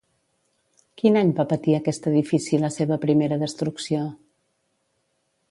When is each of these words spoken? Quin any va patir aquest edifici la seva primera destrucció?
Quin 1.01 1.19
any 1.21 1.29
va 1.39 1.45
patir 1.51 1.75
aquest 1.81 2.09
edifici 2.13 2.61
la 2.65 2.73
seva 2.77 2.99
primera 3.05 3.39
destrucció? 3.45 4.03